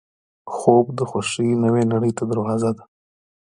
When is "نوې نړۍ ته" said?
1.63-2.23